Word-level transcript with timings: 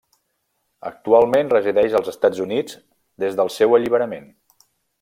Actualment 0.89 1.51
resideix 1.53 1.97
als 1.99 2.09
Estats 2.13 2.41
Units 2.47 2.79
des 3.25 3.39
del 3.41 3.53
seu 3.59 3.77
alliberament. 3.81 4.27